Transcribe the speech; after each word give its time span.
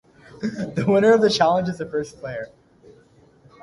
The 0.41 0.83
winner 0.87 1.13
of 1.13 1.21
the 1.21 1.29
challenge 1.29 1.69
is 1.69 1.77
the 1.77 1.85
first 1.85 2.19
player. 2.19 2.49